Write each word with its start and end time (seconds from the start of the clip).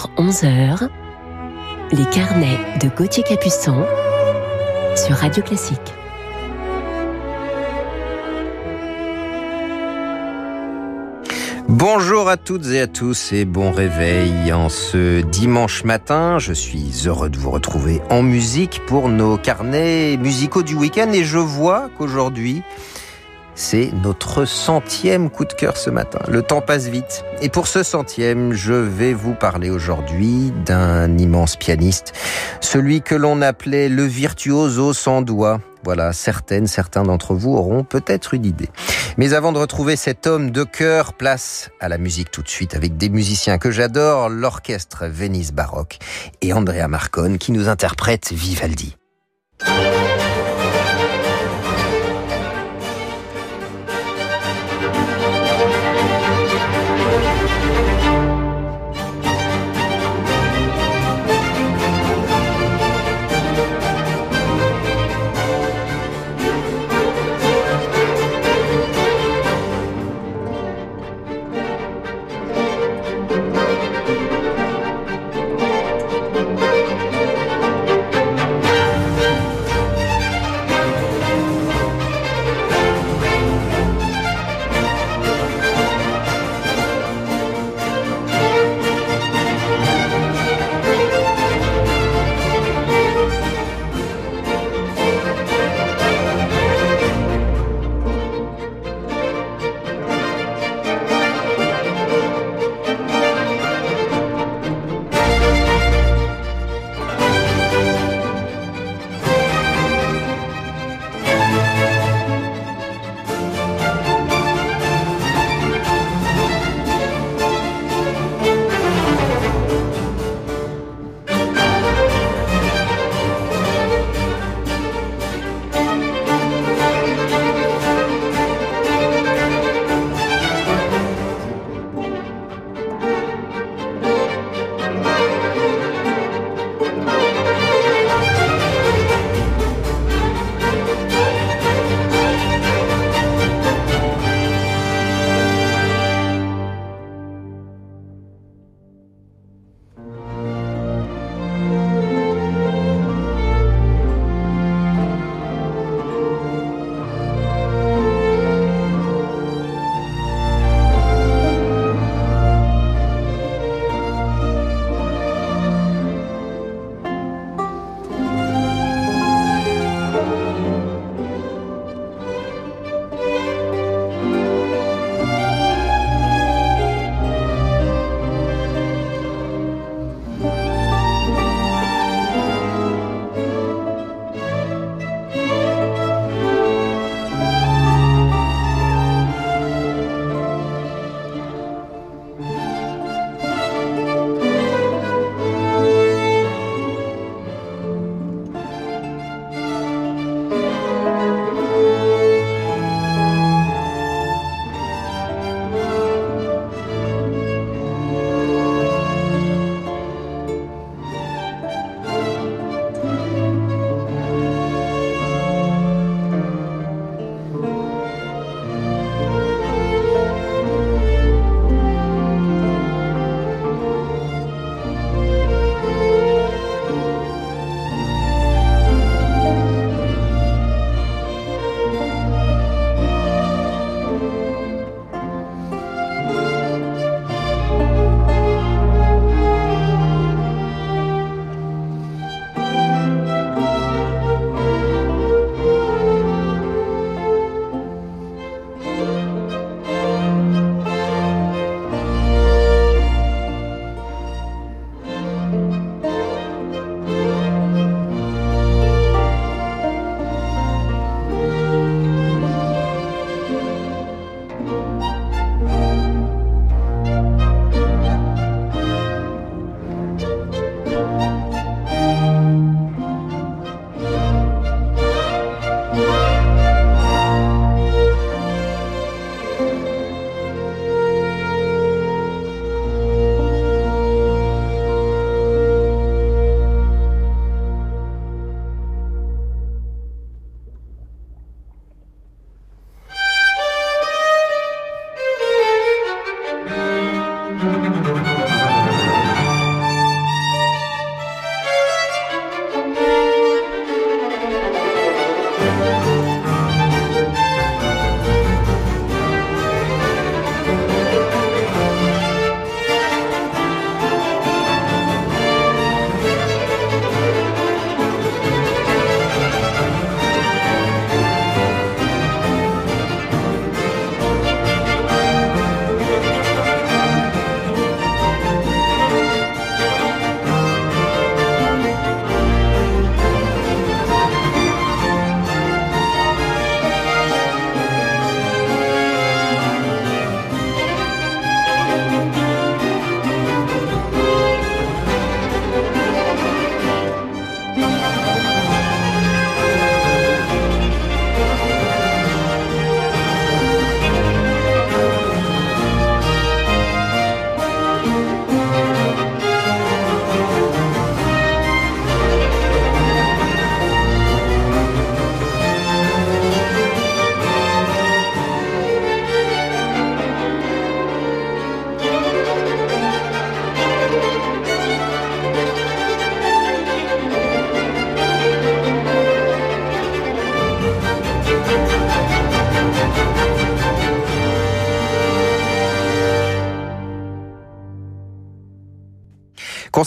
10h-11h, 0.00 0.88
les 1.92 2.04
carnets 2.06 2.58
de 2.80 2.88
Gauthier 2.88 3.22
Capuçon 3.22 3.84
sur 4.96 5.16
Radio 5.16 5.42
Classique. 5.42 5.78
Bonjour 11.68 12.28
à 12.28 12.36
toutes 12.36 12.66
et 12.66 12.80
à 12.80 12.86
tous 12.86 13.32
et 13.32 13.44
bon 13.44 13.70
réveil 13.72 14.52
en 14.52 14.68
ce 14.68 15.20
dimanche 15.20 15.84
matin. 15.84 16.38
Je 16.38 16.52
suis 16.52 17.06
heureux 17.06 17.28
de 17.28 17.38
vous 17.38 17.50
retrouver 17.50 18.00
en 18.10 18.22
musique 18.22 18.80
pour 18.86 19.08
nos 19.08 19.36
carnets 19.36 20.16
musicaux 20.16 20.62
du 20.62 20.74
week-end 20.74 21.12
et 21.12 21.24
je 21.24 21.38
vois 21.38 21.90
qu'aujourd'hui, 21.96 22.62
c'est 23.60 23.92
notre 24.02 24.46
centième 24.46 25.28
coup 25.28 25.44
de 25.44 25.52
cœur 25.52 25.76
ce 25.76 25.90
matin. 25.90 26.18
Le 26.28 26.40
temps 26.40 26.62
passe 26.62 26.88
vite. 26.88 27.24
Et 27.42 27.50
pour 27.50 27.66
ce 27.66 27.82
centième, 27.82 28.54
je 28.54 28.72
vais 28.72 29.12
vous 29.12 29.34
parler 29.34 29.68
aujourd'hui 29.68 30.50
d'un 30.64 31.18
immense 31.18 31.56
pianiste, 31.56 32.14
celui 32.62 33.02
que 33.02 33.14
l'on 33.14 33.42
appelait 33.42 33.90
le 33.90 34.04
virtuoso 34.04 34.94
sans 34.94 35.20
doigts. 35.20 35.60
Voilà, 35.84 36.14
certaines, 36.14 36.66
certains 36.66 37.02
d'entre 37.02 37.34
vous 37.34 37.52
auront 37.52 37.84
peut-être 37.84 38.32
une 38.32 38.46
idée. 38.46 38.70
Mais 39.18 39.34
avant 39.34 39.52
de 39.52 39.58
retrouver 39.58 39.96
cet 39.96 40.26
homme 40.26 40.50
de 40.50 40.64
cœur, 40.64 41.12
place 41.12 41.70
à 41.80 41.90
la 41.90 41.98
musique 41.98 42.30
tout 42.30 42.42
de 42.42 42.48
suite 42.48 42.74
avec 42.74 42.96
des 42.96 43.10
musiciens 43.10 43.58
que 43.58 43.70
j'adore, 43.70 44.30
l'orchestre 44.30 45.04
Venise 45.06 45.52
Baroque 45.52 45.98
et 46.40 46.54
Andrea 46.54 46.88
Marcone 46.88 47.36
qui 47.36 47.52
nous 47.52 47.68
interprète 47.68 48.32
Vivaldi. 48.32 48.96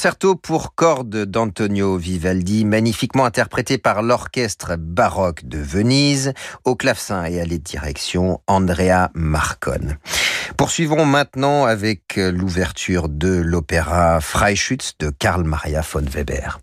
Concerto 0.03 0.35
pour 0.35 0.75
cordes 0.75 1.23
d'Antonio 1.23 1.95
Vivaldi, 1.95 2.65
magnifiquement 2.65 3.23
interprété 3.23 3.77
par 3.77 4.01
l'orchestre 4.01 4.75
baroque 4.77 5.45
de 5.45 5.57
Venise, 5.57 6.33
au 6.65 6.75
clavecin 6.75 7.23
et 7.23 7.39
à 7.39 7.45
la 7.45 7.57
direction 7.57 8.41
Andrea 8.45 9.11
Marcon. 9.13 9.95
Poursuivons 10.57 11.05
maintenant 11.05 11.63
avec 11.63 12.17
l'ouverture 12.17 13.07
de 13.07 13.29
l'opéra 13.29 14.19
Freischütz 14.19 14.95
de 14.99 15.09
Karl 15.09 15.45
Maria 15.45 15.79
von 15.79 16.01
Weber. 16.01 16.59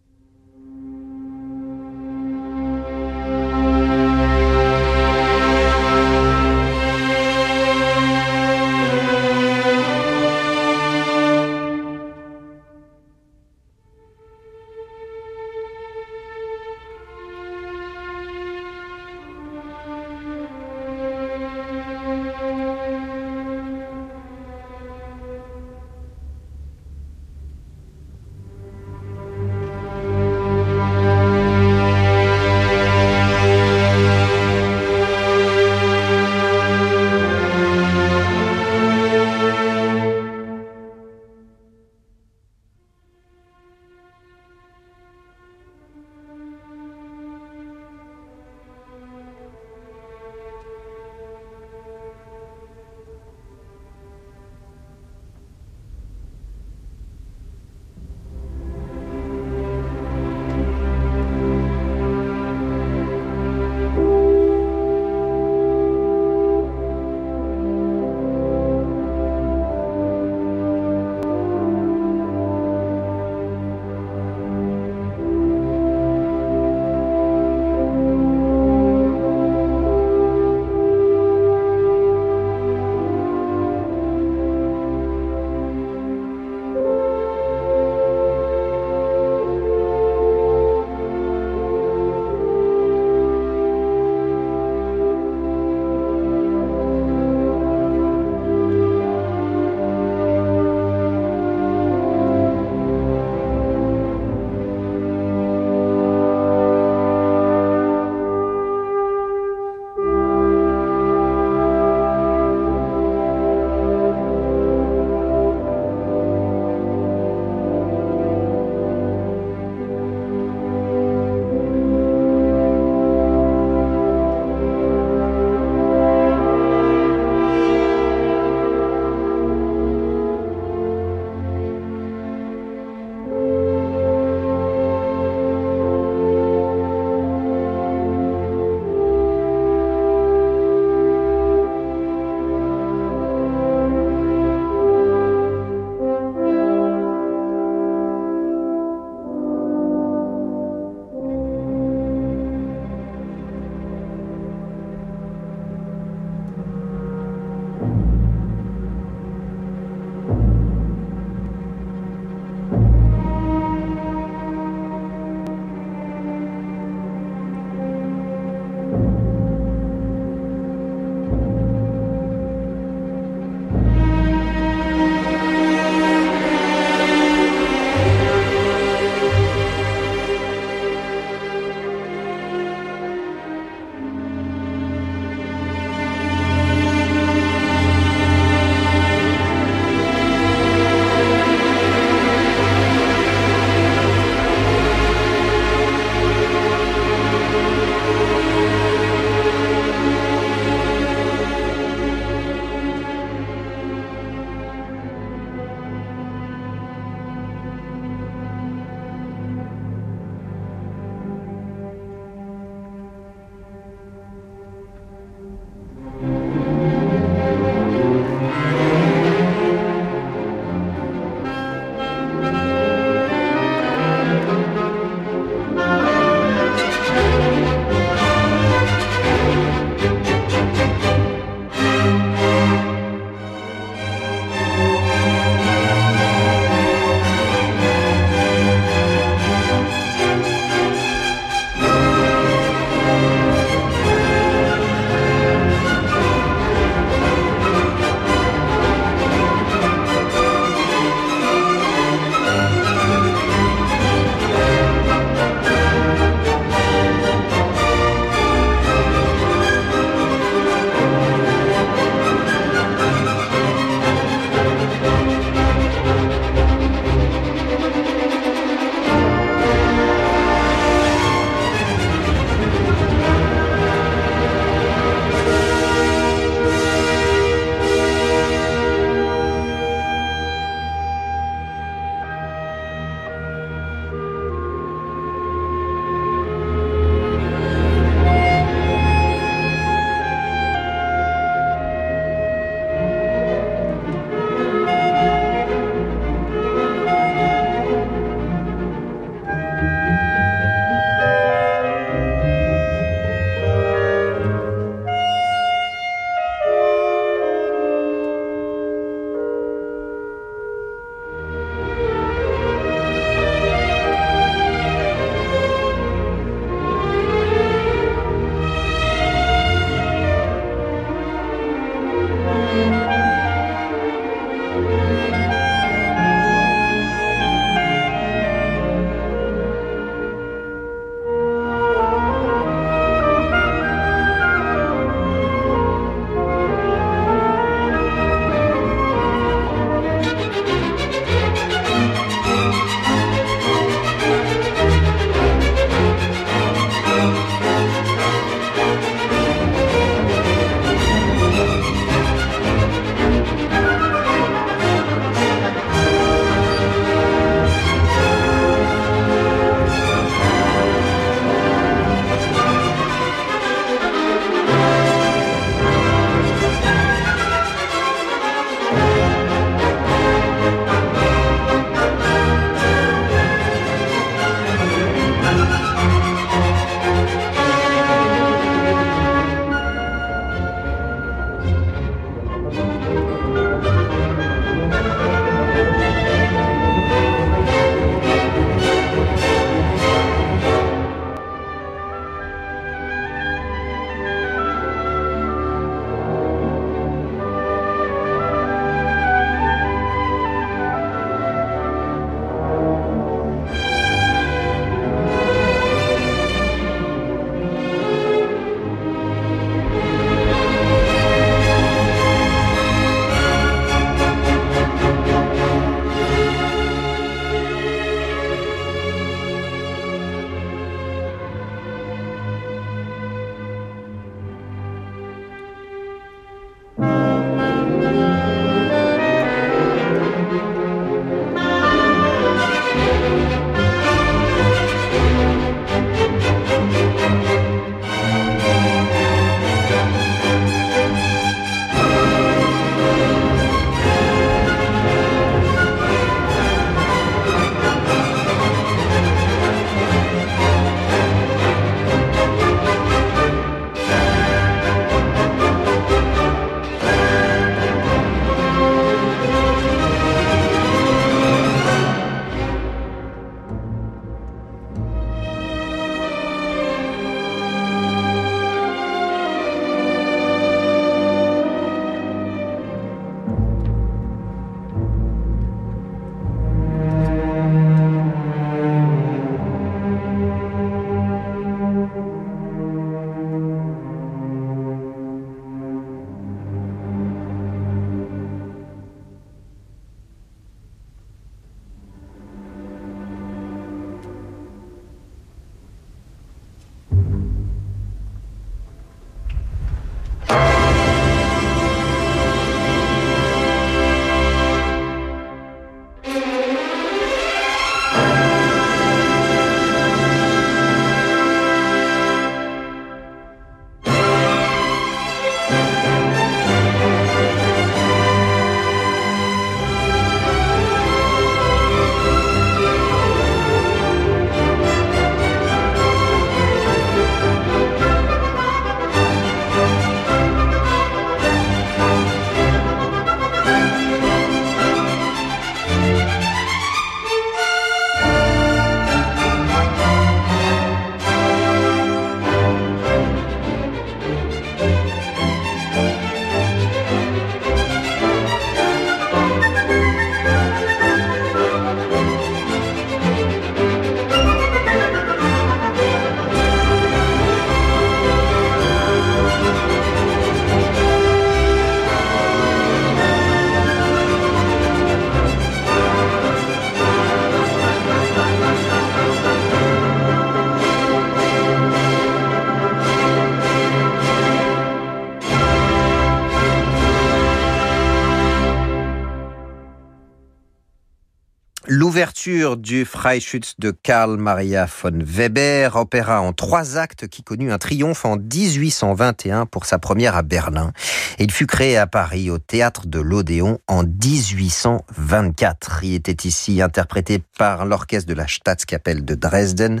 Du 582.46 583.04
Freischütz 583.04 583.74
de 583.80 583.90
Karl 583.90 584.36
Maria 584.36 584.86
von 584.86 585.18
Weber, 585.20 585.96
opéra 585.96 586.40
en 586.40 586.52
trois 586.52 586.96
actes 586.96 587.26
qui 587.26 587.42
connut 587.42 587.72
un 587.72 587.78
triomphe 587.78 588.24
en 588.24 588.36
1821 588.36 589.66
pour 589.66 589.84
sa 589.84 589.98
première 589.98 590.36
à 590.36 590.42
Berlin. 590.42 590.92
il 591.40 591.50
fut 591.50 591.66
créé 591.66 591.96
à 591.96 592.06
Paris 592.06 592.48
au 592.50 592.58
théâtre 592.58 593.08
de 593.08 593.18
l'Odéon 593.18 593.80
en 593.88 594.04
1824. 594.04 596.04
Il 596.04 596.14
était 596.14 596.46
ici 596.46 596.80
interprété 596.80 597.42
par 597.58 597.84
l'orchestre 597.84 598.28
de 598.28 598.34
la 598.34 598.46
Staatskapelle 598.46 599.24
de 599.24 599.34
Dresden 599.34 600.00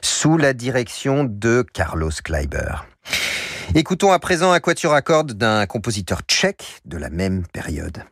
sous 0.00 0.36
la 0.36 0.52
direction 0.52 1.24
de 1.24 1.66
Carlos 1.72 2.12
Kleiber. 2.22 2.86
Écoutons 3.74 4.12
à 4.12 4.20
présent 4.20 4.52
un 4.52 4.60
quatuor 4.60 4.94
à 4.94 5.02
cordes 5.02 5.32
d'un 5.32 5.66
compositeur 5.66 6.20
tchèque 6.20 6.82
de 6.84 6.98
la 6.98 7.10
même 7.10 7.42
période. 7.52 8.04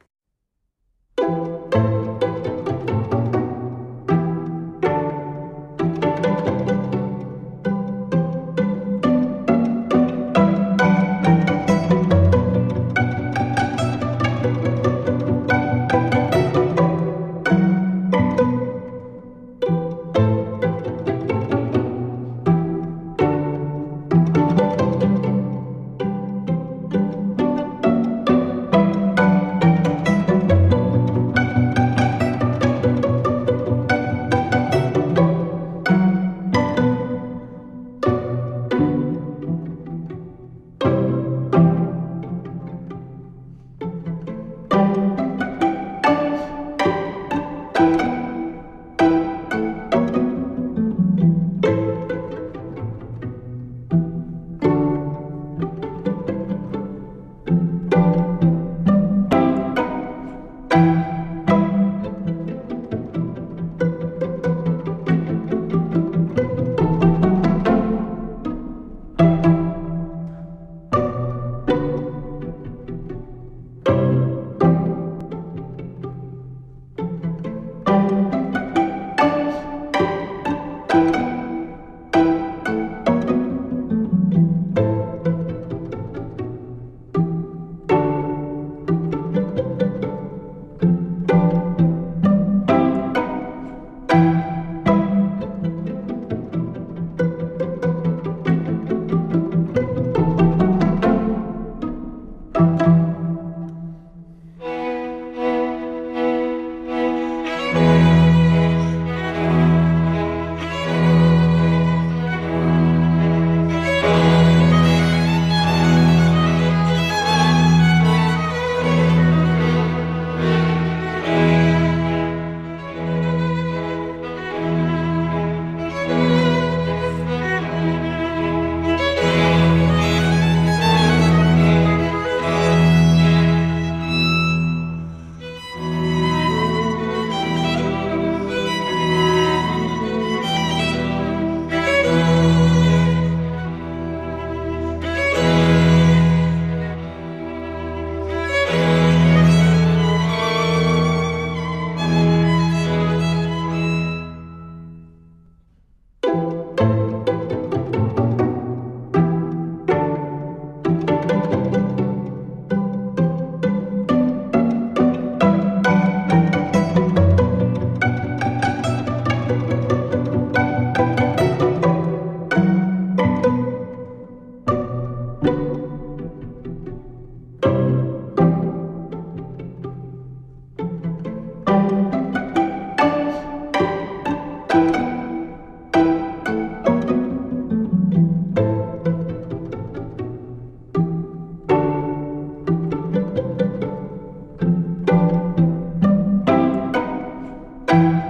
thank 197.89 198.23
you 198.23 198.28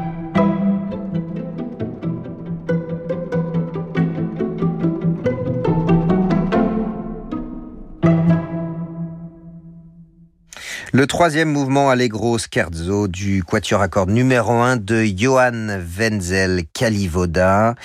Le 10.98 11.06
troisième 11.06 11.52
mouvement 11.52 11.90
Allegro 11.90 12.38
Scherzo 12.38 13.06
du 13.06 13.44
quatuor 13.44 13.82
à 13.82 13.86
cordes 13.86 14.10
numéro 14.10 14.50
1 14.50 14.78
de 14.78 15.04
Johann 15.04 15.86
Wenzel 15.96 16.64
Kalivoda, 16.74 17.76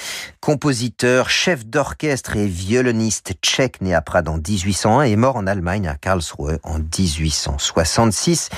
compositeur, 0.42 1.30
chef 1.30 1.64
d'orchestre 1.64 2.38
et 2.38 2.48
violoniste 2.48 3.34
tchèque 3.40 3.82
né 3.82 3.94
à 3.94 4.02
Prades 4.02 4.30
en 4.30 4.38
1801 4.38 5.04
et 5.04 5.16
mort 5.16 5.36
en 5.36 5.46
Allemagne 5.46 5.88
à 5.88 5.94
Karlsruhe 5.94 6.58
en 6.64 6.80
1866. 6.80 8.50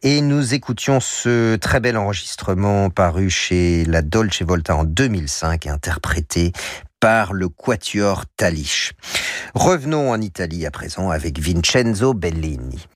Et 0.00 0.22
nous 0.22 0.54
écoutions 0.54 0.98
ce 1.00 1.56
très 1.56 1.80
bel 1.80 1.98
enregistrement 1.98 2.88
paru 2.88 3.28
chez 3.28 3.84
la 3.84 4.00
Dolce 4.00 4.40
Volta 4.40 4.76
en 4.76 4.84
2005 4.84 5.66
interprété 5.66 6.52
par 7.00 7.34
le 7.34 7.50
quatuor 7.50 8.24
Talich. 8.38 8.92
Revenons 9.52 10.10
en 10.10 10.22
Italie 10.22 10.64
à 10.64 10.70
présent 10.70 11.10
avec 11.10 11.38
Vincenzo 11.38 12.14
Bellini. 12.14 12.86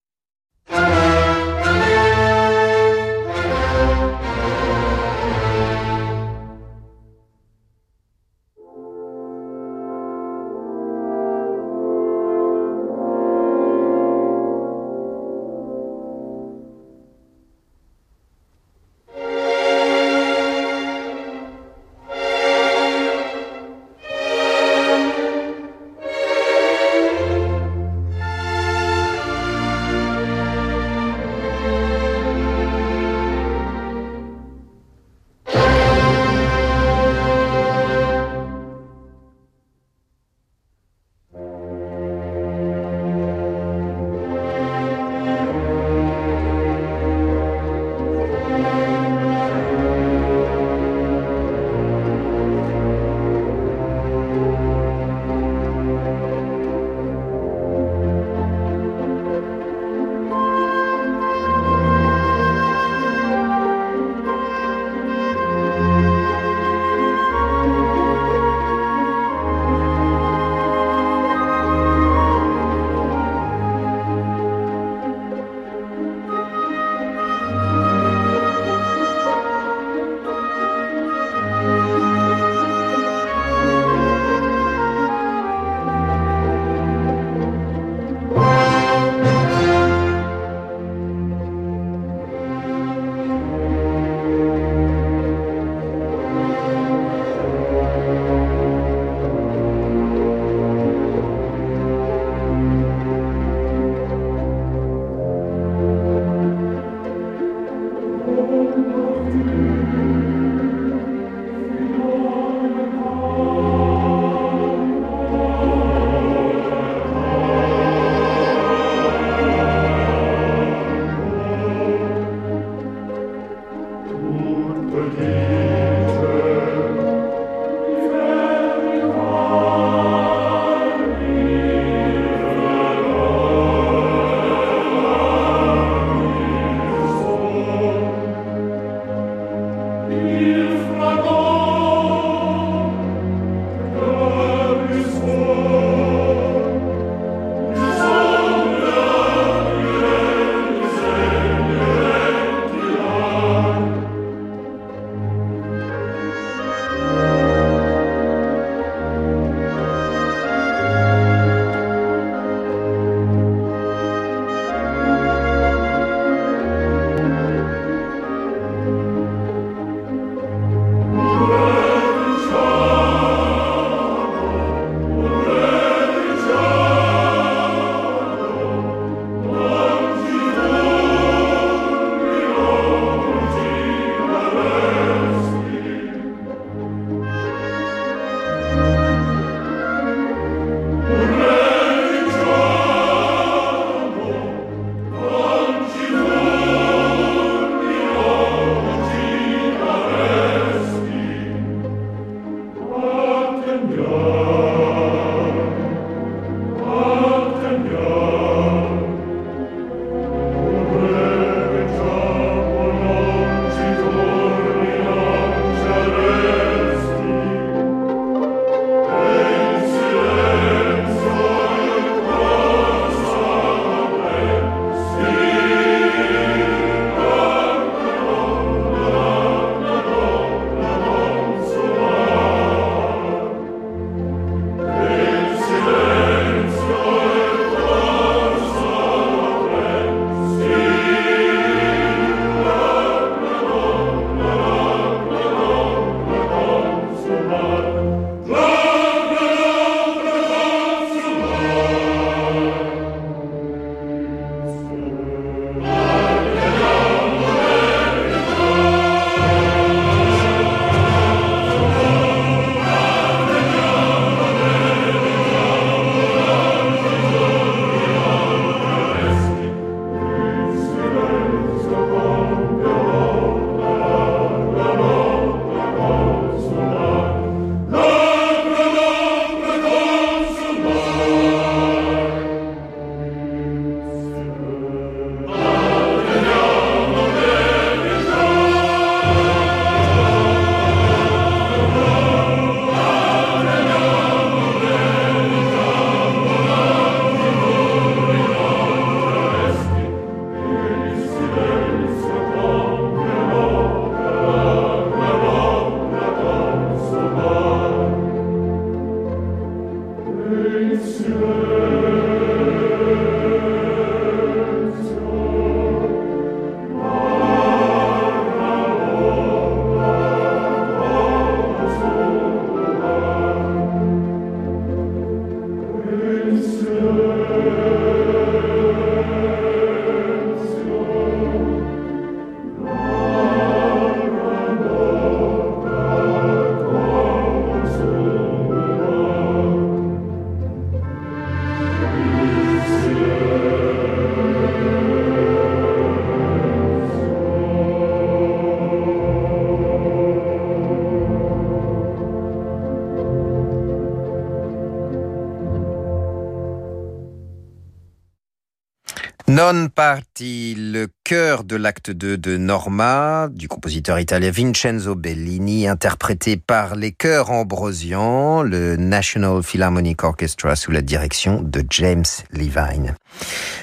Non 359.73 359.89
Party, 359.89 360.75
le 360.77 361.09
cœur 361.25 361.65
de 361.65 361.77
l'acte 361.77 362.11
2 362.11 362.37
de 362.37 362.59
Norma, 362.59 363.49
du 363.51 363.67
compositeur 363.67 364.19
italien 364.19 364.51
Vincenzo 364.51 365.15
Bellini, 365.15 365.89
interprété 365.89 366.59
par 366.59 366.97
les 366.97 367.13
chœurs 367.13 367.51
ambrosians, 367.51 368.61
le 368.61 368.97
National 368.97 369.63
Philharmonic 369.63 370.23
Orchestra 370.23 370.77
sous 370.77 370.91
la 370.91 371.01
direction 371.01 371.63
de 371.63 371.83
James 371.89 372.27
Levine. 372.51 373.15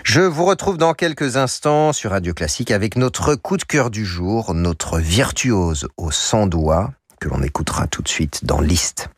Je 0.04 0.22
vous 0.22 0.46
retrouve 0.46 0.78
dans 0.78 0.94
quelques 0.94 1.36
instants 1.36 1.94
sur 1.94 2.12
Radio 2.12 2.36
Classique 2.36 2.70
avec 2.70 2.96
notre 2.96 3.34
coup 3.34 3.58
de 3.58 3.63
cœur 3.63 3.89
du 3.89 4.06
jour, 4.06 4.54
notre 4.54 5.00
virtuose 5.00 5.88
au 5.98 6.12
100 6.12 6.46
doigts, 6.46 6.91
que 7.20 7.28
l'on 7.28 7.41
écoutera 7.41 7.88
tout 7.88 8.04
de 8.04 8.08
suite 8.08 8.46
dans 8.46 8.62
Liste. 8.62 9.10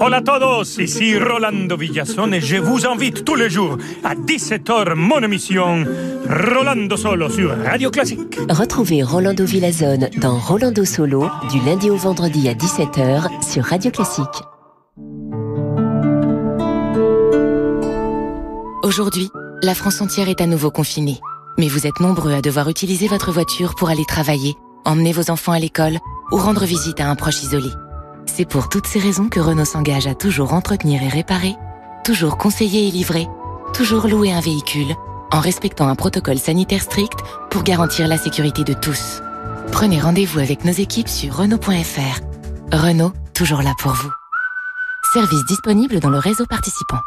Hola 0.00 0.18
a 0.18 0.22
todos, 0.22 0.78
ici 0.78 1.18
Rolando 1.18 1.76
Villason 1.76 2.32
et 2.32 2.40
je 2.40 2.56
vous 2.56 2.86
invite 2.86 3.24
tous 3.24 3.34
les 3.34 3.50
jours 3.50 3.76
à 4.02 4.14
17h 4.14 4.94
mon 4.94 5.20
émission 5.20 5.84
Rolando 6.28 6.96
Solo 6.96 7.28
sur 7.28 7.50
Radio 7.62 7.90
Classique. 7.90 8.38
Retrouvez 8.48 9.02
Rolando 9.02 9.44
Villazone 9.44 10.08
dans 10.16 10.38
Rolando 10.38 10.84
Solo 10.84 11.28
du 11.50 11.60
lundi 11.60 11.90
au 11.90 11.96
vendredi 11.96 12.48
à 12.48 12.54
17h 12.54 13.42
sur 13.46 13.64
Radio 13.64 13.90
Classique. 13.90 14.26
Aujourd'hui, 18.82 19.28
la 19.62 19.74
France 19.74 20.00
entière 20.00 20.28
est 20.28 20.40
à 20.40 20.46
nouveau 20.46 20.70
confinée. 20.70 21.18
Mais 21.58 21.68
vous 21.68 21.86
êtes 21.86 22.00
nombreux 22.00 22.32
à 22.32 22.40
devoir 22.40 22.68
utiliser 22.68 23.08
votre 23.08 23.32
voiture 23.32 23.74
pour 23.74 23.88
aller 23.90 24.04
travailler, 24.06 24.54
emmener 24.84 25.12
vos 25.12 25.30
enfants 25.30 25.52
à 25.52 25.58
l'école 25.58 25.98
ou 26.32 26.36
rendre 26.36 26.64
visite 26.64 27.00
à 27.00 27.10
un 27.10 27.14
proche 27.14 27.42
isolé. 27.42 27.70
C'est 28.26 28.44
pour 28.44 28.68
toutes 28.68 28.86
ces 28.86 28.98
raisons 28.98 29.28
que 29.28 29.40
Renault 29.40 29.64
s'engage 29.64 30.06
à 30.06 30.14
toujours 30.14 30.52
entretenir 30.52 31.02
et 31.02 31.08
réparer, 31.08 31.54
toujours 32.04 32.36
conseiller 32.36 32.88
et 32.88 32.90
livrer, 32.90 33.26
toujours 33.72 34.08
louer 34.08 34.32
un 34.32 34.40
véhicule, 34.40 34.94
en 35.32 35.40
respectant 35.40 35.88
un 35.88 35.94
protocole 35.94 36.38
sanitaire 36.38 36.82
strict 36.82 37.18
pour 37.50 37.62
garantir 37.62 38.08
la 38.08 38.18
sécurité 38.18 38.64
de 38.64 38.74
tous. 38.74 39.22
Prenez 39.72 40.00
rendez-vous 40.00 40.38
avec 40.38 40.64
nos 40.64 40.72
équipes 40.72 41.08
sur 41.08 41.36
Renault.fr. 41.36 42.20
Renault, 42.72 43.12
toujours 43.32 43.62
là 43.62 43.72
pour 43.78 43.92
vous. 43.92 44.12
Service 45.12 45.44
disponible 45.46 46.00
dans 46.00 46.10
le 46.10 46.18
réseau 46.18 46.46
participant. 46.46 46.98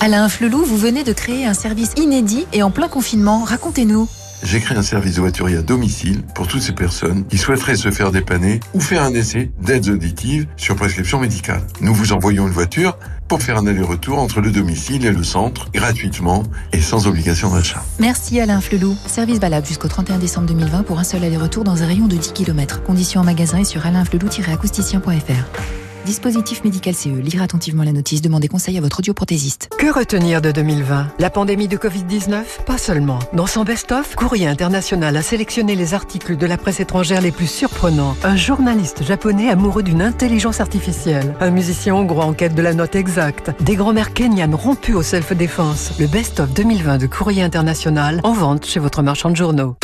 Alain 0.00 0.28
Flelou, 0.28 0.64
vous 0.64 0.76
venez 0.76 1.02
de 1.02 1.12
créer 1.12 1.46
un 1.46 1.54
service 1.54 1.92
inédit 1.96 2.46
et 2.52 2.62
en 2.62 2.70
plein 2.70 2.88
confinement. 2.88 3.42
Racontez-nous 3.44 4.08
j'ai 4.42 4.60
créé 4.60 4.76
un 4.76 4.82
service 4.82 5.16
de 5.16 5.20
voiturier 5.20 5.56
à 5.56 5.62
domicile 5.62 6.22
pour 6.34 6.46
toutes 6.46 6.62
ces 6.62 6.72
personnes 6.72 7.26
qui 7.26 7.38
souhaiteraient 7.38 7.76
se 7.76 7.90
faire 7.90 8.10
dépanner 8.10 8.60
ou 8.74 8.80
faire 8.80 9.02
un 9.02 9.14
essai 9.14 9.50
d'aides 9.60 9.88
auditives 9.88 10.46
sur 10.56 10.76
prescription 10.76 11.20
médicale. 11.20 11.62
Nous 11.80 11.94
vous 11.94 12.12
envoyons 12.12 12.46
une 12.46 12.52
voiture 12.52 12.98
pour 13.28 13.42
faire 13.42 13.56
un 13.58 13.66
aller-retour 13.66 14.18
entre 14.18 14.40
le 14.40 14.50
domicile 14.50 15.06
et 15.06 15.12
le 15.12 15.24
centre, 15.24 15.70
gratuitement 15.72 16.42
et 16.72 16.80
sans 16.80 17.06
obligation 17.06 17.54
d'achat. 17.54 17.82
Merci 17.98 18.40
Alain 18.40 18.60
Flelou. 18.60 18.96
Service 19.06 19.38
valable 19.38 19.66
jusqu'au 19.66 19.88
31 19.88 20.18
décembre 20.18 20.46
2020 20.48 20.82
pour 20.82 20.98
un 20.98 21.04
seul 21.04 21.24
aller-retour 21.24 21.64
dans 21.64 21.82
un 21.82 21.86
rayon 21.86 22.06
de 22.06 22.16
10 22.16 22.32
km. 22.32 22.82
Conditions 22.82 23.20
en 23.20 23.24
magasin 23.24 23.58
et 23.58 23.64
sur 23.64 23.86
alainflelou-acousticien.fr. 23.86 25.83
Dispositif 26.04 26.64
médical 26.64 26.94
CE. 26.94 27.08
Lire 27.08 27.42
attentivement 27.42 27.82
la 27.82 27.92
notice. 27.92 28.20
Demandez 28.20 28.48
conseil 28.48 28.76
à 28.76 28.80
votre 28.82 28.98
audioprothésiste. 28.98 29.70
Que 29.78 29.92
retenir 29.92 30.42
de 30.42 30.52
2020 30.52 31.08
La 31.18 31.30
pandémie 31.30 31.66
de 31.66 31.78
Covid-19 31.78 32.64
Pas 32.66 32.76
seulement. 32.76 33.18
Dans 33.32 33.46
son 33.46 33.64
best-of, 33.64 34.14
Courrier 34.14 34.46
International 34.46 35.16
a 35.16 35.22
sélectionné 35.22 35.76
les 35.76 35.94
articles 35.94 36.36
de 36.36 36.46
la 36.46 36.58
presse 36.58 36.80
étrangère 36.80 37.22
les 37.22 37.32
plus 37.32 37.46
surprenants. 37.46 38.16
Un 38.22 38.36
journaliste 38.36 39.02
japonais 39.02 39.48
amoureux 39.48 39.82
d'une 39.82 40.02
intelligence 40.02 40.60
artificielle. 40.60 41.34
Un 41.40 41.50
musicien 41.50 41.94
hongrois 41.94 42.26
en 42.26 42.34
quête 42.34 42.54
de 42.54 42.62
la 42.62 42.74
note 42.74 42.96
exacte. 42.96 43.50
Des 43.62 43.76
grands-mères 43.76 44.12
kenyanes 44.12 44.54
rompues 44.54 44.94
au 44.94 45.02
self-défense. 45.02 45.92
Le 45.98 46.06
best-of 46.06 46.52
2020 46.52 46.98
de 46.98 47.06
Courrier 47.06 47.42
International 47.42 48.20
en 48.24 48.32
vente 48.32 48.66
chez 48.66 48.78
votre 48.80 49.02
marchand 49.02 49.30
de 49.30 49.36
journaux. 49.36 49.76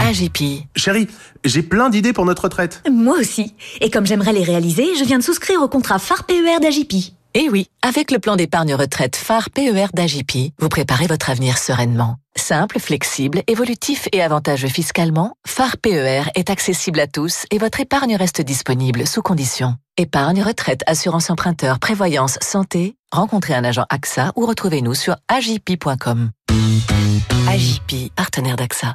AGP. 0.00 0.66
Chérie, 0.76 1.08
j'ai 1.44 1.62
plein 1.62 1.90
d'idées 1.90 2.12
pour 2.12 2.24
notre 2.24 2.44
retraite. 2.44 2.82
Moi 2.90 3.18
aussi. 3.18 3.54
Et 3.80 3.90
comme 3.90 4.06
j'aimerais 4.06 4.32
les 4.32 4.42
réaliser, 4.42 4.96
je 4.98 5.04
viens 5.04 5.18
de 5.18 5.22
souscrire 5.22 5.62
au 5.62 5.68
contrat 5.68 5.98
phare 5.98 6.24
PER 6.24 6.60
d'AGP. 6.60 7.12
Eh 7.36 7.48
oui, 7.50 7.66
avec 7.82 8.12
le 8.12 8.20
plan 8.20 8.36
d'épargne 8.36 8.74
retraite 8.74 9.16
phare 9.16 9.50
PER 9.50 9.86
d'AGP, 9.92 10.52
vous 10.60 10.68
préparez 10.68 11.06
votre 11.06 11.30
avenir 11.30 11.58
sereinement. 11.58 12.16
Simple, 12.36 12.78
flexible, 12.78 13.42
évolutif 13.48 14.08
et 14.12 14.22
avantageux 14.22 14.68
fiscalement, 14.68 15.34
phare 15.44 15.76
PER 15.78 16.22
est 16.36 16.48
accessible 16.48 17.00
à 17.00 17.08
tous 17.08 17.46
et 17.50 17.58
votre 17.58 17.80
épargne 17.80 18.14
reste 18.14 18.40
disponible 18.40 19.06
sous 19.06 19.22
conditions. 19.22 19.74
Épargne, 19.96 20.42
retraite, 20.42 20.82
assurance 20.86 21.28
emprunteur, 21.28 21.78
prévoyance, 21.80 22.38
santé, 22.40 22.96
rencontrez 23.12 23.54
un 23.54 23.64
agent 23.64 23.84
AXA 23.90 24.32
ou 24.36 24.46
retrouvez-nous 24.46 24.94
sur 24.94 25.16
agip.com. 25.28 26.30
AGP, 27.48 28.12
partenaire 28.14 28.56
d'AXA. 28.56 28.94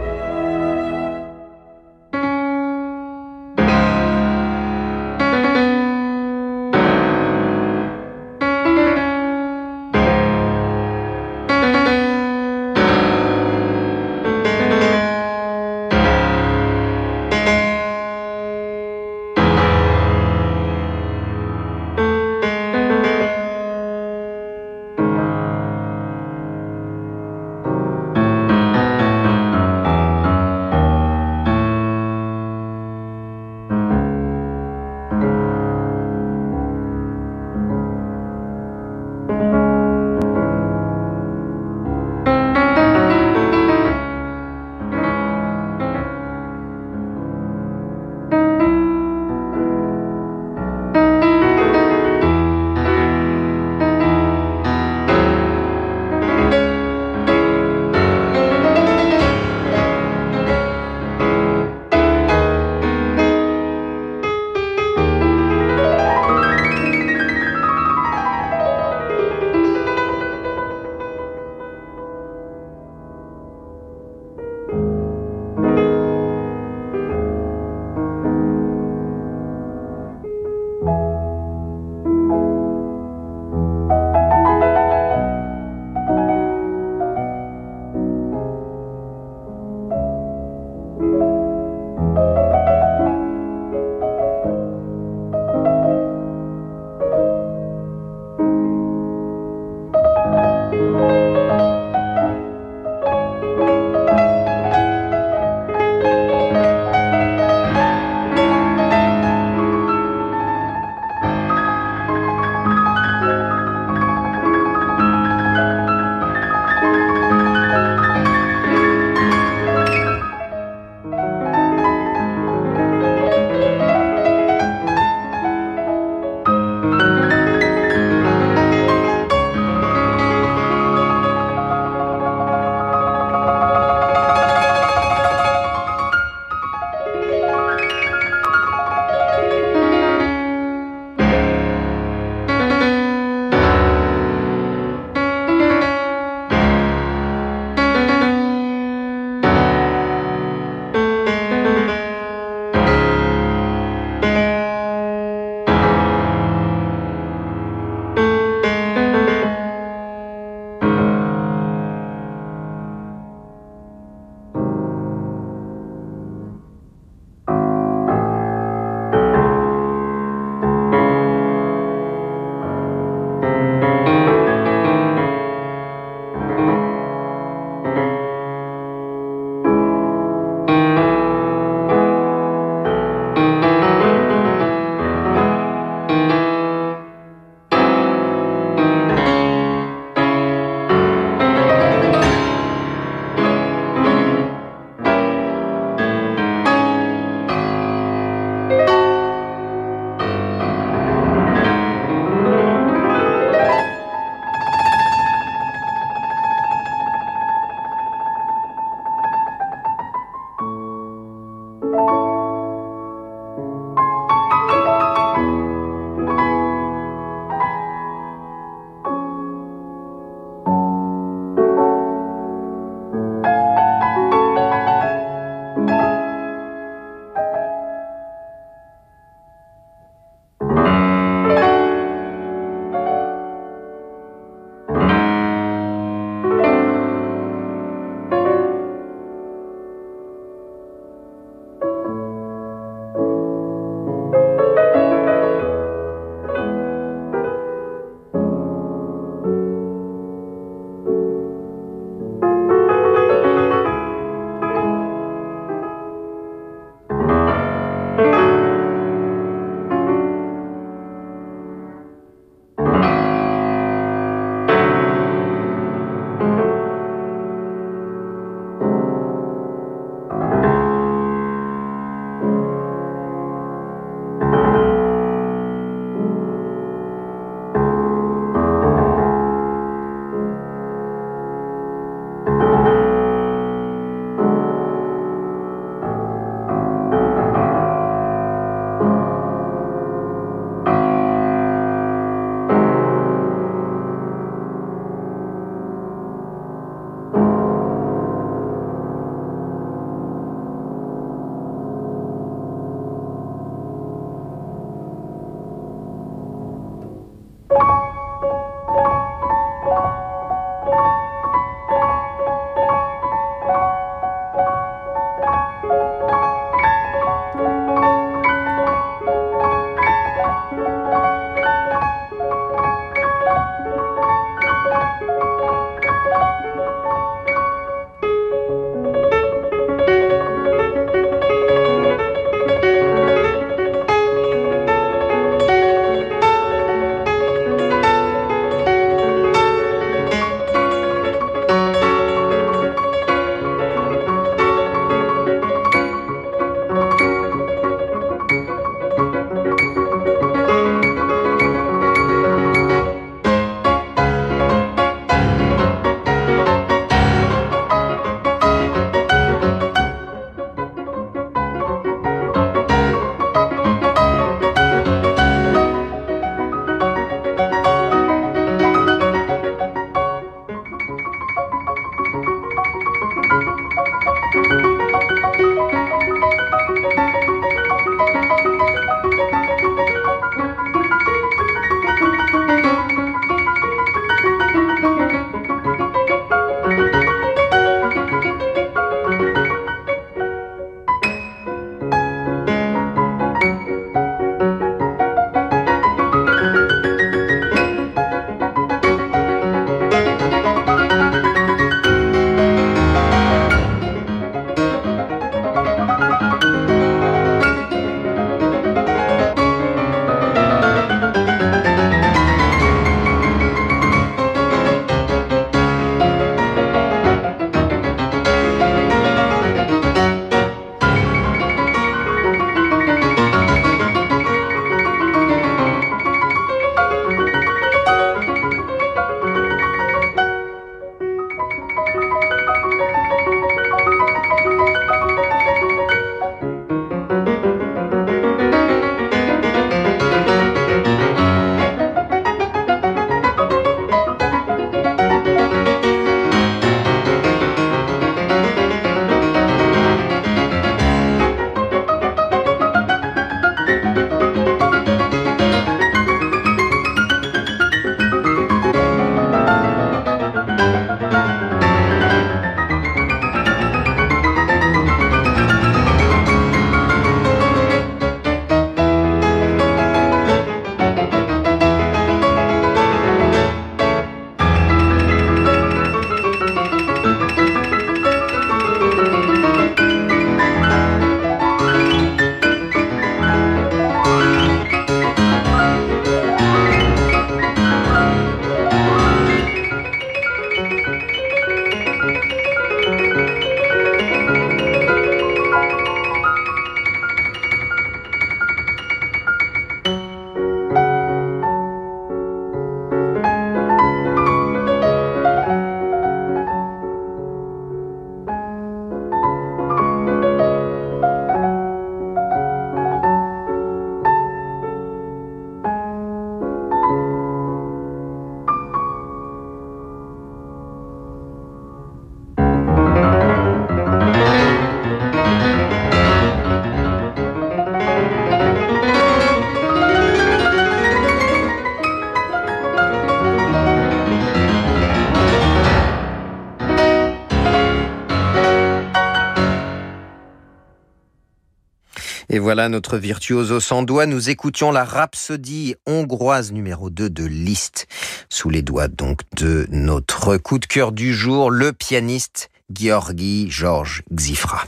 Voilà 542.71 542.87
notre 542.87 543.17
virtuose 543.17 543.83
sans 543.83 544.01
doigt. 544.01 544.25
Nous 544.25 544.49
écoutions 544.49 544.93
la 544.93 545.03
rhapsodie 545.03 545.95
hongroise 546.05 546.71
numéro 546.71 547.09
2 547.09 547.29
de 547.29 547.43
Liszt, 547.43 548.07
sous 548.47 548.69
les 548.69 548.81
doigts 548.81 549.09
donc 549.09 549.41
de 549.57 549.87
notre 549.91 550.55
coup 550.55 550.79
de 550.79 550.85
cœur 550.85 551.11
du 551.11 551.33
jour, 551.33 551.69
le 551.69 551.91
pianiste 551.91 552.69
Georgi 552.89 553.69
Georges 553.69 554.23
Xifra. 554.33 554.85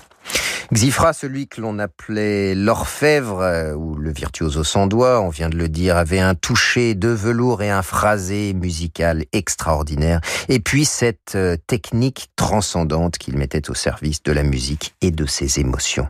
Xifra, 0.71 1.11
celui 1.11 1.49
que 1.49 1.59
l'on 1.59 1.77
appelait 1.77 2.55
l'orfèvre 2.55 3.41
euh, 3.41 3.73
ou 3.73 3.95
le 3.95 4.13
virtuoso 4.13 4.63
sans 4.63 4.87
doigt, 4.87 5.19
on 5.19 5.27
vient 5.27 5.49
de 5.49 5.57
le 5.57 5.67
dire, 5.67 5.97
avait 5.97 6.21
un 6.21 6.35
toucher 6.35 6.95
de 6.95 7.09
velours 7.09 7.63
et 7.63 7.69
un 7.69 7.81
phrasé 7.81 8.53
musical 8.53 9.25
extraordinaire. 9.33 10.21
Et 10.47 10.61
puis 10.61 10.85
cette 10.85 11.35
euh, 11.35 11.57
technique 11.67 12.29
transcendante 12.37 13.17
qu'il 13.17 13.37
mettait 13.37 13.69
au 13.69 13.73
service 13.73 14.23
de 14.23 14.31
la 14.31 14.43
musique 14.43 14.95
et 15.01 15.11
de 15.11 15.25
ses 15.25 15.59
émotions. 15.59 16.07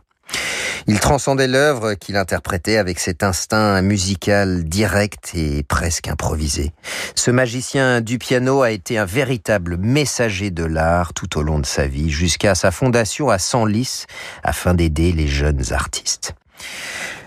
Il 0.86 1.00
transcendait 1.00 1.48
l'œuvre 1.48 1.94
qu'il 1.94 2.18
interprétait 2.18 2.78
avec 2.78 3.00
cet 3.00 3.24
instinct 3.24 3.82
musical 3.82 4.66
direct 4.66 5.32
et 5.34 5.64
presque 5.64 6.10
improvisé. 6.10 6.74
Ce 7.16 7.32
magicien 7.32 8.02
du 8.02 8.18
piano 8.18 8.64
a 8.64 8.72
été 8.72 8.98
un 8.98 9.06
véritable 9.06 9.78
messager 9.78 10.52
de 10.52 10.66
l'art 10.66 11.14
tout 11.14 11.38
au 11.38 11.42
long 11.42 11.60
de 11.60 11.66
sa 11.66 11.88
vie, 11.88 12.10
jusqu'à 12.10 12.54
sa 12.54 12.72
fondation 12.72 13.30
à 13.30 13.40
Senlis, 13.40 14.06
afin 14.44 14.74
d'aider 14.74 15.14
les 15.14 15.28
jeunes 15.28 15.72
artistes. 15.72 16.34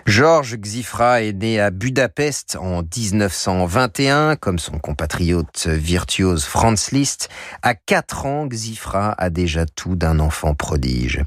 Georges 0.06 0.56
Xifra 0.56 1.22
est 1.22 1.32
né 1.32 1.60
à 1.60 1.70
Budapest 1.70 2.56
en 2.60 2.82
1921, 2.82 4.36
comme 4.36 4.60
son 4.60 4.78
compatriote 4.78 5.66
virtuose 5.66 6.44
Franz 6.44 6.92
Liszt. 6.92 7.28
À 7.62 7.74
4 7.74 8.24
ans, 8.24 8.46
Xifra 8.46 9.16
a 9.18 9.30
déjà 9.30 9.66
tout 9.66 9.96
d'un 9.96 10.20
enfant 10.20 10.54
prodige. 10.54 11.24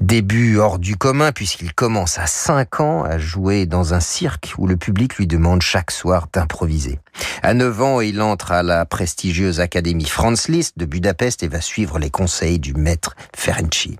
Début 0.00 0.56
hors 0.56 0.78
du 0.78 0.96
commun 0.96 1.30
puisqu'il 1.30 1.74
commence 1.74 2.18
à 2.18 2.26
5 2.26 2.80
ans 2.80 3.04
à 3.04 3.18
jouer 3.18 3.66
dans 3.66 3.92
un 3.92 4.00
cirque 4.00 4.54
où 4.56 4.66
le 4.66 4.78
public 4.78 5.16
lui 5.16 5.26
demande 5.26 5.60
chaque 5.60 5.90
soir 5.90 6.28
d'improviser. 6.32 7.00
À 7.42 7.52
9 7.52 7.82
ans, 7.82 8.00
il 8.00 8.22
entre 8.22 8.52
à 8.52 8.62
la 8.62 8.86
prestigieuse 8.86 9.60
Académie 9.60 10.08
Franz 10.08 10.50
Liszt 10.50 10.78
de 10.78 10.86
Budapest 10.86 11.42
et 11.42 11.48
va 11.48 11.60
suivre 11.60 11.98
les 11.98 12.10
conseils 12.10 12.58
du 12.58 12.72
maître 12.72 13.14
Ferenczi. 13.36 13.98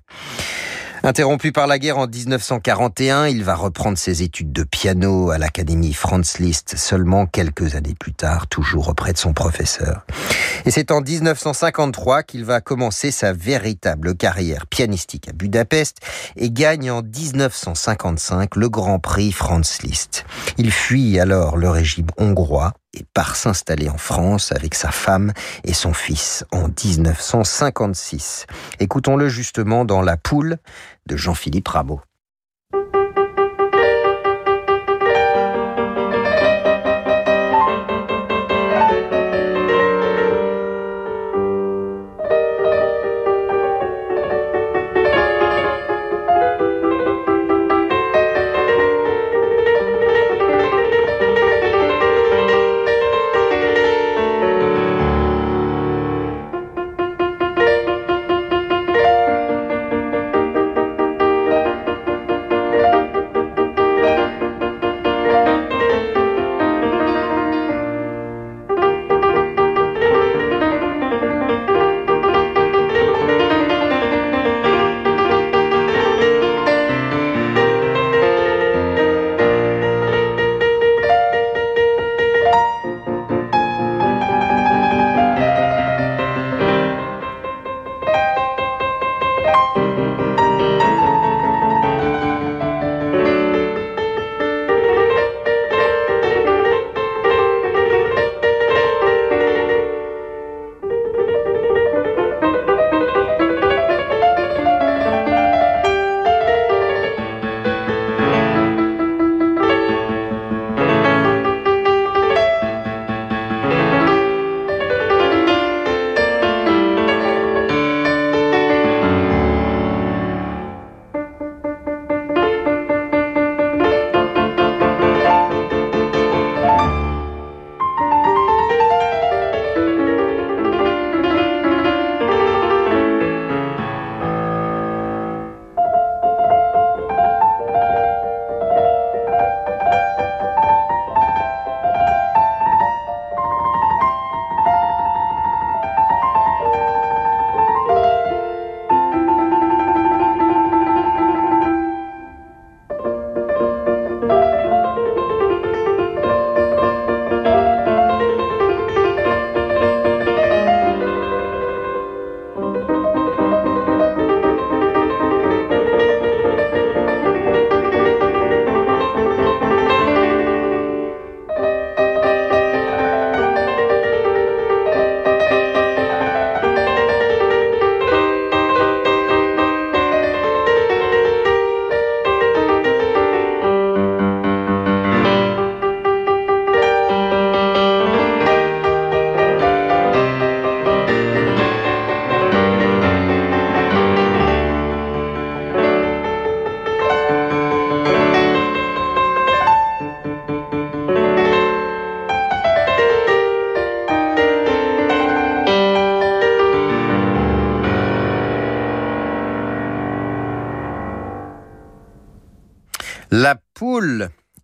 Interrompu 1.05 1.51
par 1.51 1.67
la 1.67 1.81
guerre 1.81 1.99
en 1.99 2.07
1941, 2.07 3.27
il 3.27 3.43
va 3.43 3.57
reprendre 3.57 3.99
ses 3.99 4.23
études 4.23 4.53
de 4.53 4.63
piano 4.63 5.31
à 5.33 5.39
l'Académie 5.39 5.95
Franz 5.95 6.39
Liszt 6.39 6.77
seulement 6.77 7.27
quelques 7.27 7.75
années 7.75 7.97
plus 7.99 8.13
tard, 8.13 8.47
toujours 8.47 8.87
auprès 8.87 9.13
de 9.13 9.19
son 9.19 9.33
professeur. 9.33 10.07
Et 10.65 10.71
c'est 10.71 10.93
en 10.93 11.01
1953 11.01 12.23
qu'il 12.23 12.45
va 12.45 12.61
commencer 12.61 13.11
sa 13.11 13.33
véritable 13.33 14.15
carrière 14.15 14.69
pianistique 14.69 15.29
à 15.29 15.33
Budapest 15.33 15.99
et 16.37 16.53
gagne 16.53 16.93
en 16.93 17.03
1955 17.03 18.55
le 18.55 18.69
Grand 18.69 19.01
Prix 19.01 19.33
Franz 19.33 19.83
Liszt. 19.83 20.25
Il 20.57 20.71
fuit 20.71 21.19
alors 21.19 21.57
le 21.57 21.69
régime 21.69 22.07
hongrois 22.17 22.75
et 22.95 23.05
part 23.15 23.37
s'installer 23.37 23.89
en 23.89 23.97
France 23.97 24.53
avec 24.53 24.75
sa 24.75 24.91
femme 24.91 25.33
et 25.65 25.73
son 25.73 25.95
fils 25.95 26.45
en 26.53 26.69
1956. 26.69 28.47
Écoutons-le 28.81 29.29
justement 29.29 29.85
dans 29.85 30.03
La 30.03 30.17
Poule 30.17 30.59
de 31.07 31.17
Jean-Philippe 31.17 31.69
Rameau. 31.69 32.01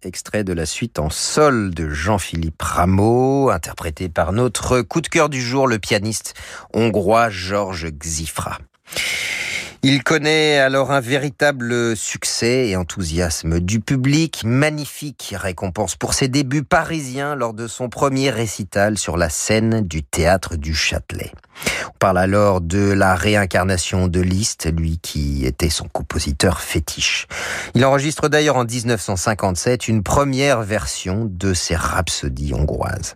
Extrait 0.08 0.42
de 0.42 0.54
la 0.54 0.66
suite 0.66 0.98
en 0.98 1.10
sol 1.10 1.72
de 1.74 1.90
Jean-Philippe 1.90 2.62
Rameau, 2.62 3.50
interprété 3.50 4.08
par 4.08 4.32
notre 4.32 4.80
coup 4.80 5.02
de 5.02 5.08
cœur 5.08 5.28
du 5.28 5.40
jour, 5.40 5.68
le 5.68 5.78
pianiste 5.78 6.34
hongrois 6.72 7.28
Georges 7.28 7.90
Xifra. 7.90 8.58
Il 9.84 10.02
connaît 10.02 10.58
alors 10.58 10.90
un 10.90 10.98
véritable 10.98 11.96
succès 11.96 12.66
et 12.66 12.76
enthousiasme 12.76 13.60
du 13.60 13.78
public. 13.78 14.42
Magnifique 14.44 15.36
récompense 15.38 15.94
pour 15.94 16.14
ses 16.14 16.26
débuts 16.26 16.64
parisiens 16.64 17.36
lors 17.36 17.54
de 17.54 17.68
son 17.68 17.88
premier 17.88 18.30
récital 18.30 18.98
sur 18.98 19.16
la 19.16 19.28
scène 19.28 19.86
du 19.86 20.02
théâtre 20.02 20.56
du 20.56 20.74
Châtelet. 20.74 21.30
On 21.86 21.98
parle 22.00 22.18
alors 22.18 22.60
de 22.60 22.90
la 22.90 23.14
réincarnation 23.14 24.08
de 24.08 24.20
Liszt, 24.20 24.68
lui 24.76 24.98
qui 25.00 25.46
était 25.46 25.70
son 25.70 25.86
compositeur 25.86 26.60
fétiche. 26.60 27.28
Il 27.76 27.84
enregistre 27.84 28.28
d'ailleurs 28.28 28.56
en 28.56 28.64
1957 28.64 29.86
une 29.86 30.02
première 30.02 30.62
version 30.62 31.24
de 31.30 31.54
ses 31.54 31.76
rhapsodies 31.76 32.52
hongroises. 32.52 33.14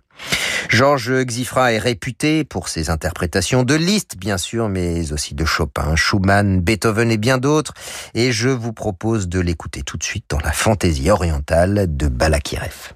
Georges 0.69 1.25
Xifra 1.25 1.73
est 1.73 1.79
réputé 1.79 2.45
pour 2.45 2.69
ses 2.69 2.89
interprétations 2.89 3.63
de 3.63 3.75
Liszt, 3.75 4.17
bien 4.17 4.39
sûr, 4.39 4.69
mais 4.69 5.13
aussi 5.13 5.35
de 5.35 5.45
Chopin, 5.45 5.97
Schumann, 5.97 6.61
Beethoven 6.61 7.11
et 7.11 7.19
bien 7.19 7.39
d'autres. 7.39 7.75
Et 8.15 8.33
je 8.33 8.49
vous 8.49 8.73
propose 8.73 9.29
de 9.29 9.41
l'écouter 9.41 9.83
tout 9.83 9.99
de 9.99 10.05
suite 10.05 10.25
dans 10.31 10.41
la 10.41 10.53
fantaisie 10.53 11.11
orientale 11.11 11.95
de 11.95 12.09
Balakirev. 12.09 12.95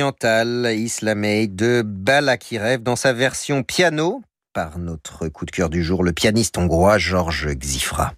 Orientale 0.00 0.72
islamée 0.76 1.46
de 1.46 1.82
Balakirev 1.84 2.82
dans 2.82 2.96
sa 2.96 3.12
version 3.12 3.62
piano 3.62 4.22
par 4.54 4.78
notre 4.78 5.28
coup 5.28 5.44
de 5.44 5.50
cœur 5.50 5.68
du 5.68 5.84
jour, 5.84 6.02
le 6.02 6.12
pianiste 6.12 6.56
hongrois 6.56 6.96
Georges 6.96 7.52
Xifra. 7.52 8.14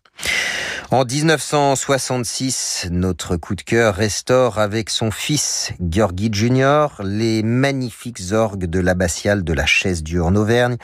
En 0.92 1.04
1966, 1.04 2.86
notre 2.92 3.36
coup 3.36 3.56
de 3.56 3.62
cœur 3.62 3.96
restaure 3.96 4.60
avec 4.60 4.90
son 4.90 5.10
fils 5.10 5.72
Georgi 5.80 6.30
Junior 6.32 7.00
les 7.02 7.42
magnifiques 7.42 8.30
orgues 8.30 8.66
de 8.66 8.78
l'abbatiale 8.78 9.42
de 9.42 9.52
la 9.52 9.66
Chaise-Dieu 9.66 10.22
en 10.22 10.36
Auvergne 10.36 10.76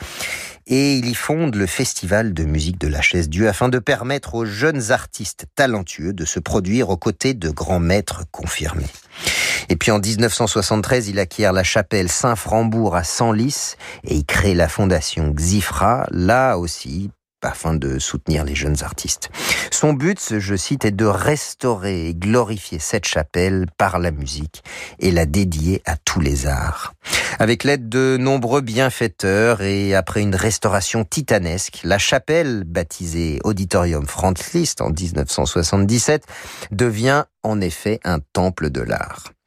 et 0.67 0.97
il 0.97 1.07
y 1.07 1.15
fonde 1.15 1.55
le 1.55 1.65
festival 1.65 2.33
de 2.33 2.43
musique 2.43 2.79
de 2.79 2.87
la 2.87 3.01
Chaise-Dieu 3.01 3.47
afin 3.47 3.69
de 3.69 3.79
permettre 3.79 4.35
aux 4.35 4.45
jeunes 4.45 4.91
artistes 4.91 5.45
talentueux 5.55 6.11
de 6.11 6.25
se 6.25 6.39
produire 6.39 6.89
aux 6.89 6.97
côtés 6.97 7.33
de 7.33 7.49
grands 7.49 7.79
maîtres 7.79 8.25
confirmés. 8.31 8.89
Et 9.69 9.75
puis 9.75 9.91
en 9.91 9.99
1973, 9.99 11.09
il 11.09 11.19
acquiert 11.19 11.53
la 11.53 11.63
chapelle 11.63 12.09
Saint-Frambourg 12.09 12.95
à 12.95 13.03
Senlis 13.03 13.75
et 14.03 14.15
il 14.15 14.25
crée 14.25 14.55
la 14.55 14.67
fondation 14.67 15.29
Xifra, 15.31 16.07
là 16.11 16.57
aussi 16.57 17.11
afin 17.41 17.73
de 17.73 17.99
soutenir 17.99 18.43
les 18.43 18.55
jeunes 18.55 18.83
artistes. 18.83 19.29
Son 19.71 19.93
but, 19.93 20.39
je 20.39 20.55
cite, 20.55 20.85
est 20.85 20.91
de 20.91 21.05
restaurer 21.05 22.07
et 22.09 22.15
glorifier 22.15 22.79
cette 22.79 23.05
chapelle 23.05 23.67
par 23.77 23.99
la 23.99 24.11
musique 24.11 24.63
et 24.99 25.11
la 25.11 25.25
dédier 25.25 25.81
à 25.85 25.95
tous 25.97 26.19
les 26.19 26.47
arts. 26.47 26.93
Avec 27.39 27.63
l'aide 27.63 27.87
de 27.87 28.17
nombreux 28.19 28.61
bienfaiteurs 28.61 29.61
et 29.61 29.95
après 29.95 30.21
une 30.21 30.35
restauration 30.35 31.05
titanesque, 31.05 31.79
la 31.83 31.97
chapelle, 31.97 32.63
baptisée 32.65 33.39
Auditorium 33.43 34.05
Franz 34.05 34.51
Liszt 34.53 34.81
en 34.81 34.89
1977, 34.89 36.25
devient 36.71 37.23
en 37.43 37.61
effet 37.61 37.99
un 38.03 38.19
temple 38.33 38.69
de 38.69 38.81
l'art. 38.81 39.31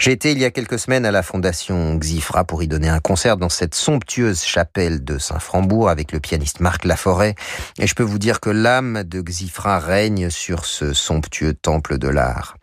J'ai 0.00 0.12
été 0.12 0.32
il 0.32 0.38
y 0.38 0.46
a 0.46 0.50
quelques 0.50 0.78
semaines 0.78 1.04
à 1.04 1.10
la 1.10 1.22
fondation 1.22 1.94
Xifra 1.96 2.44
pour 2.44 2.62
y 2.62 2.68
donner 2.68 2.88
un 2.88 3.00
concert 3.00 3.36
dans 3.36 3.50
cette 3.50 3.74
somptueuse 3.74 4.42
chapelle 4.42 5.04
de 5.04 5.18
Saint-Frambourg 5.18 5.90
avec 5.90 6.12
le 6.12 6.20
pianiste 6.20 6.60
Marc 6.60 6.86
Laforêt 6.86 7.34
et 7.78 7.86
je 7.86 7.94
peux 7.94 8.02
vous 8.02 8.18
dire 8.18 8.40
que 8.40 8.48
l'âme 8.48 9.04
de 9.04 9.20
Xifra 9.20 9.78
règne 9.78 10.30
sur 10.30 10.64
ce 10.64 10.94
somptueux 10.94 11.52
temple 11.52 11.98
de 11.98 12.08
l'art. 12.08 12.56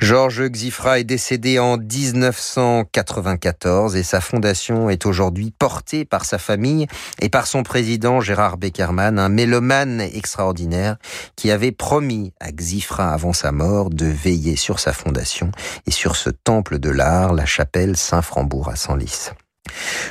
Georges 0.00 0.48
Xifra 0.48 1.00
est 1.00 1.04
décédé 1.04 1.58
en 1.58 1.78
1994 1.78 3.96
et 3.96 4.02
sa 4.02 4.20
fondation 4.20 4.90
est 4.90 5.06
aujourd'hui 5.06 5.54
portée 5.58 6.04
par 6.04 6.26
sa 6.26 6.36
famille 6.36 6.86
et 7.22 7.30
par 7.30 7.46
son 7.46 7.62
président 7.62 8.20
Gérard 8.20 8.58
Beckerman, 8.58 9.18
un 9.18 9.30
mélomane 9.30 10.02
extraordinaire 10.02 10.98
qui 11.36 11.50
avait 11.50 11.72
promis 11.72 12.34
à 12.38 12.52
Xifra 12.52 13.14
avant 13.14 13.32
sa 13.32 13.50
mort 13.50 13.88
de 13.88 14.04
veiller 14.04 14.56
sur 14.56 14.78
sa 14.78 14.92
fondation 14.92 15.50
et 15.86 15.90
sur 15.90 16.16
ce 16.16 16.28
temple 16.28 16.65
de 16.74 16.90
l'art, 16.90 17.32
la 17.32 17.46
chapelle 17.46 17.96
Saint-Frambourg 17.96 18.68
à 18.68 18.76
Senlis. 18.76 19.30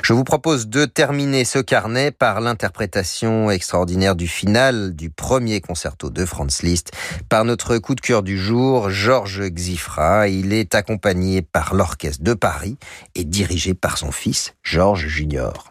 Je 0.02 0.12
vous 0.12 0.24
propose 0.24 0.68
de 0.68 0.84
terminer 0.84 1.44
ce 1.44 1.58
carnet 1.58 2.10
par 2.10 2.40
l'interprétation 2.40 3.50
extraordinaire 3.50 4.16
du 4.16 4.28
final 4.28 4.94
du 4.94 5.10
premier 5.10 5.60
concerto 5.60 6.10
de 6.10 6.24
Franz 6.24 6.62
Liszt 6.62 6.92
par 7.28 7.44
notre 7.44 7.78
coup 7.78 7.94
de 7.94 8.00
cœur 8.00 8.22
du 8.22 8.38
jour, 8.38 8.90
Georges 8.90 9.48
Xifra. 9.48 10.28
Il 10.28 10.52
est 10.52 10.74
accompagné 10.74 11.42
par 11.42 11.74
l'Orchestre 11.74 12.22
de 12.22 12.34
Paris 12.34 12.76
et 13.14 13.24
dirigé 13.24 13.74
par 13.74 13.98
son 13.98 14.12
fils, 14.12 14.54
Georges 14.62 15.06
Junior. 15.06 15.70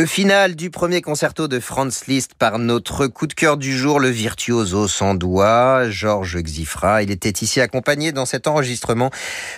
Le 0.00 0.06
final 0.06 0.56
du 0.56 0.70
premier 0.70 1.02
concerto 1.02 1.46
de 1.46 1.60
Franz 1.60 2.06
Liszt 2.08 2.32
par 2.32 2.58
notre 2.58 3.06
coup 3.06 3.26
de 3.26 3.34
cœur 3.34 3.58
du 3.58 3.76
jour, 3.76 4.00
le 4.00 4.08
virtuoso 4.08 4.88
sans 4.88 5.14
doigt, 5.14 5.90
Georges 5.90 6.38
Xifra. 6.38 7.02
Il 7.02 7.10
était 7.10 7.44
ici 7.44 7.60
accompagné 7.60 8.10
dans 8.10 8.24
cet 8.24 8.46
enregistrement 8.46 9.10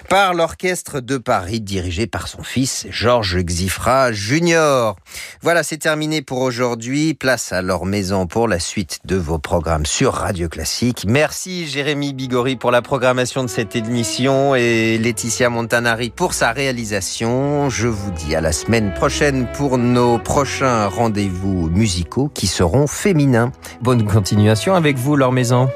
par 0.08 0.34
l'orchestre 0.34 0.98
de 0.98 1.16
Paris 1.16 1.60
dirigé 1.60 2.08
par 2.08 2.26
son 2.26 2.42
fils 2.42 2.88
Georges 2.90 3.38
Xifra 3.38 4.10
Junior. 4.10 4.96
Voilà, 5.44 5.64
c'est 5.64 5.78
terminé 5.78 6.22
pour 6.22 6.38
aujourd'hui. 6.38 7.14
Place 7.14 7.52
à 7.52 7.62
leur 7.62 7.84
maison 7.84 8.28
pour 8.28 8.46
la 8.46 8.60
suite 8.60 9.00
de 9.04 9.16
vos 9.16 9.40
programmes 9.40 9.86
sur 9.86 10.12
Radio 10.12 10.48
Classique. 10.48 11.04
Merci 11.08 11.66
Jérémy 11.66 12.14
Bigori 12.14 12.54
pour 12.54 12.70
la 12.70 12.80
programmation 12.80 13.42
de 13.42 13.48
cette 13.48 13.74
émission 13.74 14.54
et 14.54 14.98
Laetitia 14.98 15.50
Montanari 15.50 16.10
pour 16.10 16.32
sa 16.32 16.52
réalisation. 16.52 17.68
Je 17.70 17.88
vous 17.88 18.12
dis 18.12 18.36
à 18.36 18.40
la 18.40 18.52
semaine 18.52 18.94
prochaine 18.94 19.48
pour 19.52 19.78
nos 19.78 20.16
prochains 20.20 20.86
rendez-vous 20.86 21.68
musicaux 21.70 22.28
qui 22.32 22.46
seront 22.46 22.86
féminins. 22.86 23.50
Bonne 23.80 24.04
continuation 24.04 24.76
avec 24.76 24.96
vous, 24.96 25.16
leur 25.16 25.32
maison. 25.32 25.68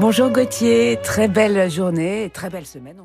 Bonjour 0.00 0.30
Gauthier, 0.30 0.98
très 1.00 1.28
belle 1.28 1.70
journée, 1.70 2.28
très 2.34 2.50
belle 2.50 2.66
semaine. 2.66 2.96